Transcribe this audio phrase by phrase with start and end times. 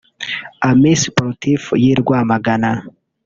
[0.69, 2.71] Amis Sportifs y’i Rwamagana